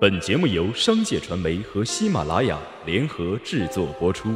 [0.00, 4.34] 本节目由商界传媒和喜马拉雅联合制作播出。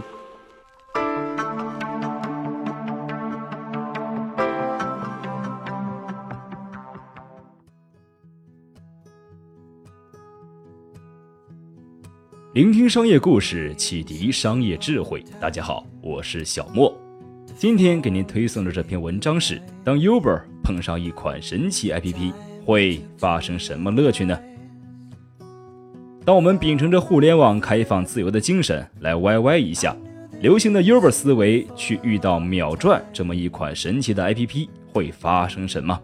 [12.53, 15.25] 聆听商业故事，启迪商业智慧。
[15.41, 16.95] 大家好，我是小莫。
[17.57, 22.35] 今天给您推送的这篇文章是：当 Uber 碰上一款神奇 APP，
[22.67, 24.39] 会发生什么乐趣呢？
[26.25, 29.95] 当我们秉承着互联网开放自由的精神来 YY 一下，
[30.41, 36.01] 流行的 Uber 思维去遇到秒赚这么一款神奇的 APP，会发生什么？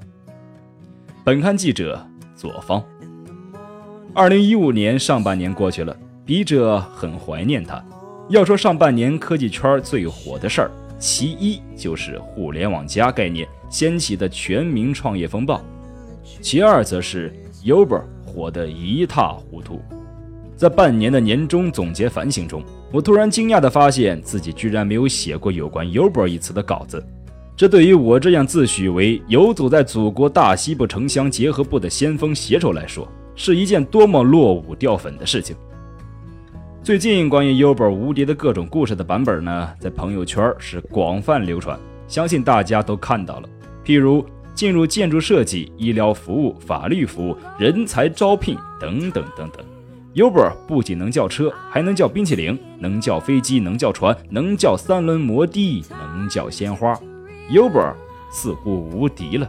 [1.24, 2.06] 本刊记者
[2.36, 2.84] 左方。
[4.12, 7.82] 二零一五年上半年过去了，笔者很怀念它。
[8.28, 15.62] 要说上半年科技圈最火的事儿，其一就是互联网加概念掀起的全民创业风暴，
[16.42, 19.80] 其二则是 Uber 火得一塌糊涂。
[20.60, 27.02] 在半年的年终总结反省中，我突然惊讶地发现自己居然没有写过有关 Uber 一词的稿子。
[27.56, 35.56] 这对于我这样自诩为游走在祖国大西部城乡结合部的先锋写手来说，是一件多么落伍掉粉的事情。
[36.82, 43.48] 最近关于 Uber 无敌的各种故事的版本呢，在朋友圈是广泛流传，相信大家都看到了。
[43.82, 44.22] 譬如
[44.54, 49.64] 进入建筑设计、医疗服务、法律服务、人才招聘等等等等。
[50.14, 56.98] Uber 不仅能叫车，还能叫冰淇淋，能叫飞机，能叫船，能叫三轮摩的，能叫鲜花。
[57.48, 57.94] Uber
[58.32, 59.48] 似乎无敌了。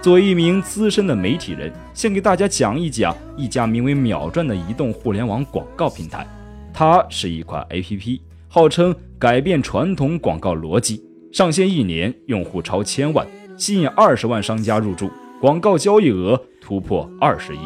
[0.00, 6.26] 作为一名资深的媒体人，先给大家讲一讲一家名为“秒赚”的移动互联网广告平台。
[6.72, 11.02] 它是一款 APP，号称改变传统广告逻辑。
[11.30, 13.26] 上线一年，用户超千万，
[13.58, 15.10] 吸引二十万商家入驻，
[15.42, 17.58] 广告交易额突破二十亿。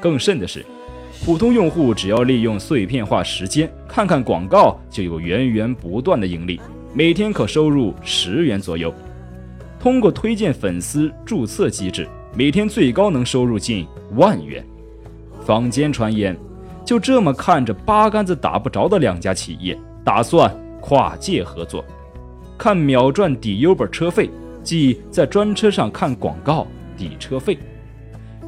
[0.00, 0.64] 更甚的是。
[1.24, 6.60] 普通用户只要利用碎片化时间看看广告，就有源源不断的盈利，
[6.92, 8.92] 每天可收入十元左右。
[9.80, 13.86] 通过推荐粉丝注册机制，每天最高能收入近
[14.16, 14.62] 万元。
[15.46, 16.36] 坊间传言，
[16.84, 21.82] 就这么看着八竿子打不着的两家企业打算跨界合作，
[22.58, 24.28] 看秒赚抵 Uber 车费，
[24.62, 26.66] 即在专车上看广告
[26.98, 27.58] 抵车费。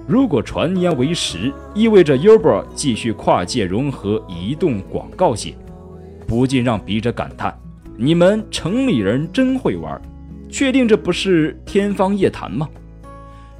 [0.08, 5.56] 如果传言为实，意味着 Uber 继续跨界融合移动广告界，
[6.28, 7.52] 不禁让笔者感叹：
[7.96, 10.00] 你们城里人真会玩，
[10.48, 12.68] 确定这不是天方夜谭吗？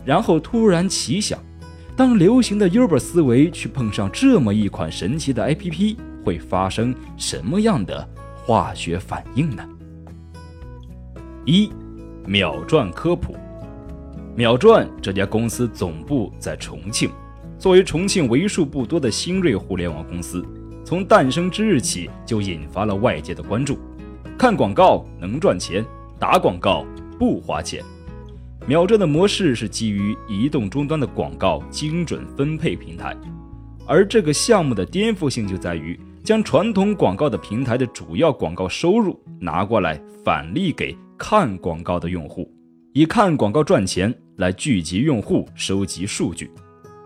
[0.05, 1.37] 然后突然奇想，
[1.97, 9.69] 当流行的 Uber 思维去碰上这么一款神奇的 APP，会发生什么样的化学反应呢？
[11.45, 11.69] 一
[12.25, 13.35] 秒赚科普。
[14.37, 17.11] 秒赚这家公司总部在重庆，
[17.59, 20.45] 作为重庆为数不多的新锐互联网公司，
[20.85, 23.79] 从诞生之日起就引发了外界的关注。
[24.37, 25.83] 看广告能赚钱，
[26.19, 26.85] 打广告
[27.19, 27.83] 不花钱。
[28.67, 33.17] 秒赚的模式是基于移动终端的广告精准分配平台，
[33.87, 42.47] 而这个项目的颠覆性就在于将传统广告的平台的主要广告收入拿过来返利给看广告的用户，
[42.93, 44.15] 以看广告赚钱。
[44.37, 46.51] 来聚集用户，收集数据，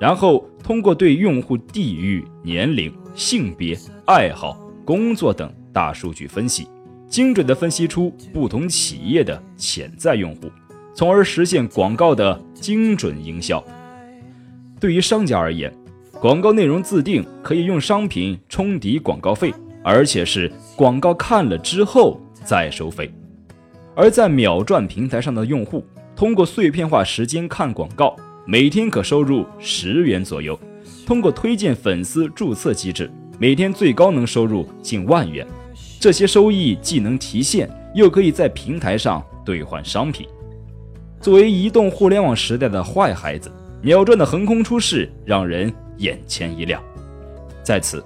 [0.00, 6.66] 然后通过对用户地域、年龄、性别、爱好、工作等大数据分析，
[7.08, 10.50] 精准地分析出不同企业的潜在用户，
[10.92, 13.64] 从而实现广告的精准营销。
[14.80, 15.72] 对于商家而言，
[16.20, 19.54] 广告内容自定可以用商品冲抵广告费，
[19.84, 23.08] 而且是广告看了之后再收费。
[23.94, 25.84] 而在秒赚平台上的用户。
[26.20, 28.14] 通过碎片化时间看广告，
[28.44, 30.54] 每天可收入十元左右；
[31.06, 35.46] 通过推荐粉丝注册机制，每天最高能收入近万元。
[35.98, 40.28] 这些收益既能提现，又可以在平台上兑换商品。
[41.22, 43.50] 作为移动互联网时代的坏孩子，
[43.80, 46.82] 秒赚的横空出世让人眼前一亮。
[47.62, 48.04] 在此，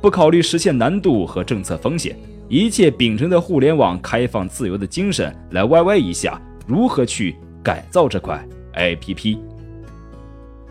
[0.00, 2.16] 不考虑实现难度和政策风险，
[2.48, 7.34] 一切秉承着互联网开放自由的精神来 YY 一下，如何去？
[7.66, 8.40] 改造这块
[8.74, 9.40] APP。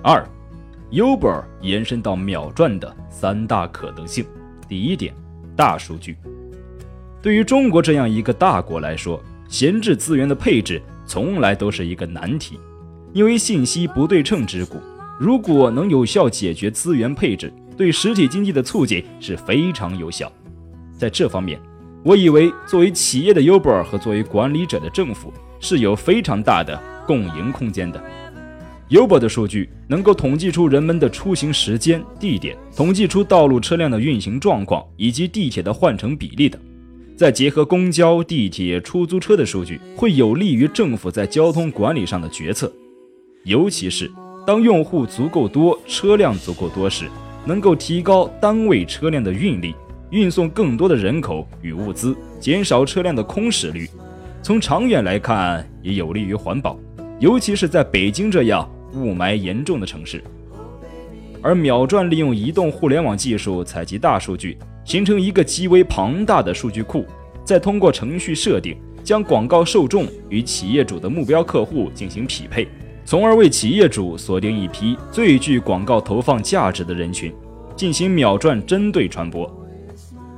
[0.01, 0.25] 二
[0.91, 4.25] ，Uber 延伸到秒赚的三大可能性。
[4.69, 5.13] 第一点，
[5.57, 6.15] 大数据。
[7.21, 12.57] 对于中国这样一个大国来说，闲置资源的配置从来都是一个难题，
[13.11, 14.77] 因为信息不对称之故。
[15.19, 20.31] 如果能有效解决资源配置，对实体经济的促进是非常有效。
[20.97, 21.59] 在这方面，
[22.05, 25.33] 我以为作为企业的 Uber 和作为管理者的政府。
[25.65, 27.99] 是有非常大的共赢空间的。
[28.91, 36.61] Uber 的数据能够统计出人们的出行时间、地点，统计出道路车辆的运行状况以及地铁的换乘比例等。
[37.17, 42.71] 再结合公交、地铁、出租车的数据，会有利于政府在交通管理上的决策。
[43.43, 44.11] 尤其是
[44.45, 47.05] 当用户足够多、车辆足够多时，
[47.43, 49.73] 能够提高单位车辆的运力，
[50.11, 53.89] 运送更多的人口与物资，减少车辆的空驶率。
[54.45, 56.79] 从长远来看，也有利于环保，
[57.19, 60.23] 尤其是在北京这样雾霾严重的城市。
[61.41, 64.55] 而秒转利用移动互联网技术采集大数据。
[64.83, 67.03] 形成一个极为庞大的数据库，
[67.43, 72.67] 再通过程序设定，将广告受众与企业主的目标客户进行匹配，
[73.03, 77.33] 从而为企业主锁定一批最具广告投放价值的人群，
[77.75, 79.51] 进行秒赚针对传播，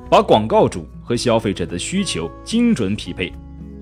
[0.10, 3.34] 把广告主和消费者的需求精准匹配。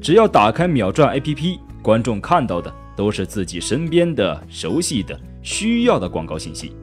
[0.06, 6.76] 只要打开秒赚 APP，观众看到的都是自己身边的熟悉的、需要的广告信息，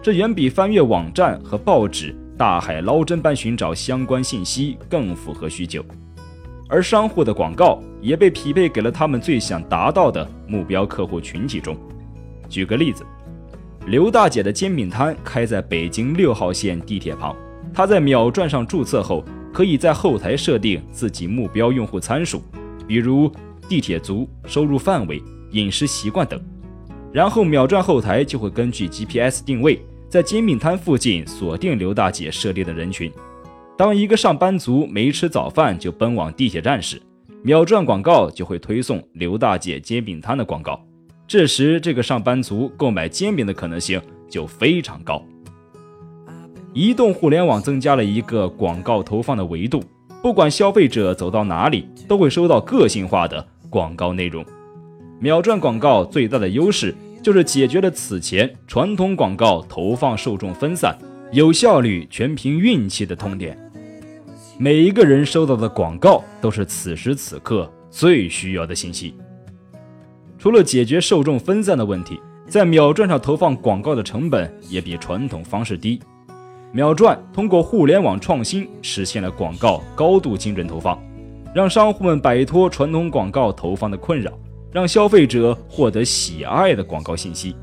[0.00, 2.16] 这远比翻阅网站和报纸。
[2.38, 5.84] 大海捞针般寻找相关信息更符合需求，
[6.70, 11.76] 而商户的广告也被匹配给了他们最想达到的目标客户群体中。
[12.48, 13.04] 举个例子，
[13.88, 17.36] 刘大姐的煎饼摊开在北京六号线地铁旁，
[17.74, 19.22] 她在秒赚上注册后，
[19.52, 22.42] 可以在后台设定自己目标用户参数，
[22.90, 23.30] 比如
[23.68, 25.22] 地铁族、收入范围、
[25.52, 26.42] 饮食习惯等，
[27.12, 29.80] 然后秒转后台就会根据 GPS 定位。
[30.08, 33.08] 在煎饼摊附近锁定刘大姐设立的人群。
[33.78, 37.00] 当一个上班族没吃早饭就奔往地铁站时，
[37.44, 40.84] 秒转广告就会推送刘大姐煎饼摊的广告。
[41.28, 45.24] 这时，这个上班族购买煎饼的可能性就非常高。
[46.74, 49.80] 移动互联网增加了一个广告投放的维度，
[50.22, 54.44] 不管消费者走到哪里，都会收到个性化的广告内容。
[55.18, 56.94] 秒赚广告最大的优势。
[57.22, 60.98] 就是解决了此前传统广告投放受众分散、
[61.32, 63.54] 有效率全凭运气的痛点。
[64.56, 69.14] 每一个人收到的广告都是此时此刻最需要的信息。
[70.38, 76.00] 除了解决受众分散的问题，在秒赚上投放广告的成本也比传统方式低。
[76.72, 80.96] 秒赚通过互联网创新实现了广告高度精准投放，
[81.54, 84.32] 让商户们摆脱传统广告投放的困扰。
[84.72, 87.56] 让消费者获得喜爱的广告信息，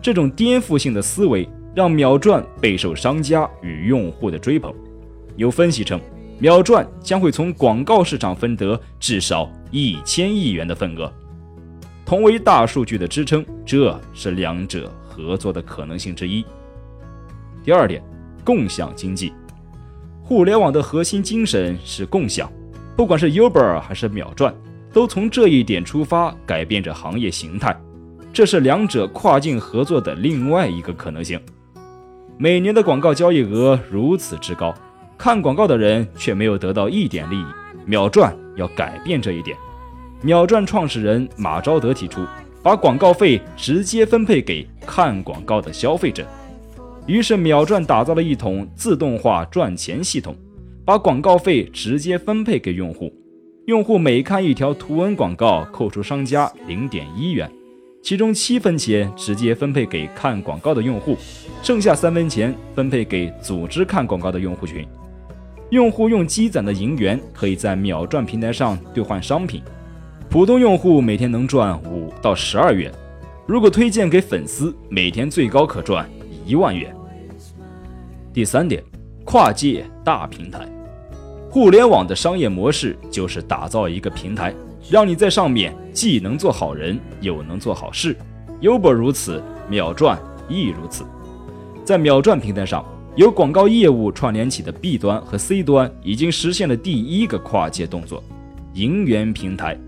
[0.00, 4.72] 这种颠覆性的思维让秒赚备受商家与用户的追捧。
[5.34, 6.00] 有分析称，
[6.38, 11.12] 秒赚将会从广告市场分得至少一千亿元的份额。
[12.06, 16.44] 同为大数据的支撑，这是两者合作的可能性之一。
[17.64, 18.00] 第二点，
[18.44, 19.32] 共享经济。
[20.22, 22.50] 互联网的核心精神是共享，
[22.96, 24.54] 不管是 Uber 还是秒赚。
[24.92, 27.76] 都从这一点出发，改变着行业形态，
[28.32, 31.40] 这是两者跨境合作的另外一个可能性。
[32.38, 34.72] 每年的广告交易额如此之高，
[35.18, 37.44] 看广告的人却没有得到一点利益。
[37.84, 39.56] 秒赚要改变这一点。
[40.22, 42.24] 秒赚创始人马昭德提出，
[42.62, 46.24] 把广告费直接分配给看广告的消费者。
[47.06, 50.34] 于是秒赚打造了一统自动化赚钱系统，
[50.86, 53.12] 把广告费直接分配给用户。
[53.66, 57.50] 用户每看一条图文广告，扣除商家零点一元，
[58.02, 61.16] 其中七分钱直接分配给看广告的用户，
[61.62, 64.86] 剩下三分钱分配给组织看广告的用户群。
[65.70, 69.62] 用户用积攒的银元可以在秒赚平台上兑换商品，
[70.30, 72.90] 普通用户每天能赚五到十二元，
[73.46, 76.08] 如果推荐给粉丝，每天最高可赚
[76.44, 76.94] 一万元。
[78.32, 78.82] 第三点，
[79.24, 80.68] 跨界大平台。
[81.50, 84.52] 互联网的商业模式就是打造一个平台，
[84.90, 88.16] 让你在上面既能做好人，又能做好事。
[88.60, 91.04] Uber 如此，秒赚亦如此。
[91.84, 92.84] 在秒赚平台上，
[93.14, 98.22] 由广告业务串联起的 B 端和 C 端已经实现了第一个跨界动作——
[98.74, 99.78] 银元平台。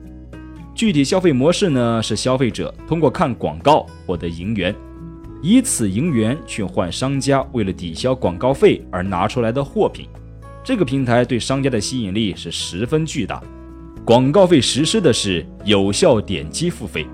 [0.75, 2.01] 具体消费模式呢？
[2.03, 4.73] 是消费者通过看广告获得银元，
[5.43, 10.09] 以此银元去换商家为了抵消广告费而拿出来的货品。
[10.65, 13.41] 这个平台对商家的吸引力是十分巨大，
[14.05, 17.07] 广告费实施的是有效点击付费，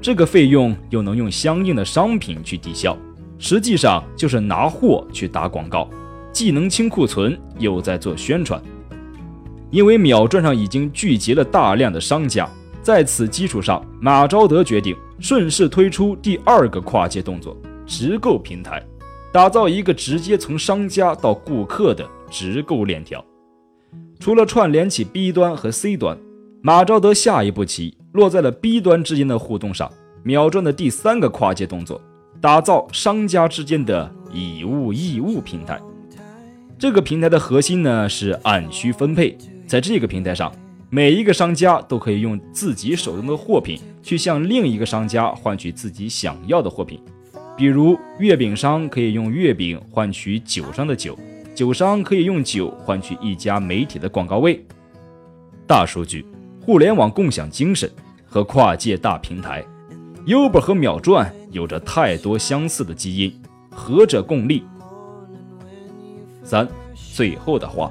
[0.00, 2.96] 这个费用又能用相应的商品去抵消，
[3.38, 5.88] 实际上就是拿货去打广告，
[6.32, 8.60] 既能清库存，又在做宣传。
[9.70, 12.48] 因为秒赚上已经聚集了大量的商家，
[12.82, 17.56] 在此基础上，马昭德决定顺势推出第二个跨界动作——
[17.86, 18.82] 直购平台，
[19.32, 22.06] 打造一个直接从商家到顾客的。
[22.28, 23.24] 直购链条，
[24.18, 26.18] 除了串联起 B 端和 C 端，
[26.60, 29.88] 马昭德下一步棋落在了 B 端之间的互动上。
[30.24, 32.00] 秒赚的第三个跨界动作，
[32.40, 35.80] 打造商家之间的以物易物平台。
[36.76, 40.52] 这个平台的核心呢是按需分配，在这个平台上，
[40.88, 47.00] 每一个商家都可以用自己手中的货品去向另一个商家换取自己想要的货品。
[47.56, 51.18] 比如，月饼商可以用月饼换取酒商的酒，
[51.54, 54.64] 酒商可以用酒换取一家媒体的广告位。
[55.66, 56.24] 大数据、
[56.60, 57.90] 互联网共享精神
[58.24, 59.64] 和跨界大平台
[60.26, 63.34] ，Uber 和秒赚有着太多相似的基因，
[63.70, 64.62] 何者共利？
[66.44, 67.90] 三，最后的话，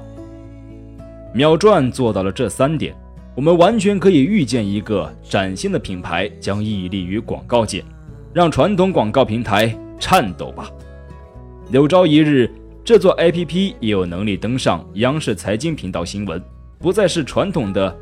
[1.36, 2.96] 秒赚做到了这三点，
[3.34, 7.84] 我们完全可以预见一个崭新的品牌将屹立于广告界，
[8.32, 10.70] 让传统广告平台颤抖吧。
[11.70, 12.50] 有朝一日，
[12.82, 16.42] 这座 APP 也有能力登上央视财经频道新闻，
[16.78, 17.94] 不再是传统的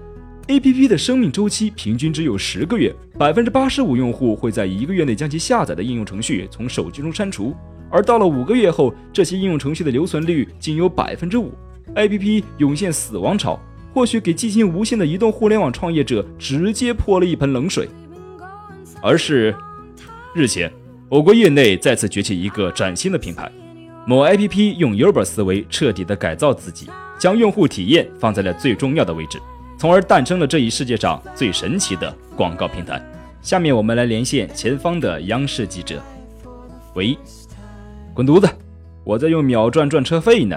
[0.47, 7.53] APP 的生命周期平均只有十个月，百分之八十五用户会在一个月内将其下载的应用程序从手机中删除。
[7.91, 11.53] 而到了五个月后，这些应用程序的留存率仅有百分之五
[11.95, 13.59] ，APP 涌现死亡潮，
[13.93, 17.89] 或许给激情无限的移动互联网创业者直接泼了一盆冷水。
[19.03, 19.55] 而是
[20.35, 20.73] 日前，
[21.09, 23.51] 我国业内再次崛起一个崭新的品牌，
[24.07, 26.89] 某 APP 用 Uber 思维彻底的改造自己，
[27.19, 29.39] 将用户体验放在了最重要的位置，
[29.79, 33.01] 从而诞生了这一世界上最神奇的广告平台。
[33.43, 36.03] 下面我们来连线前方的央视记者，
[36.95, 37.17] 喂。
[38.15, 38.49] 滚犊子！
[39.03, 40.57] 我在用秒赚赚车费呢。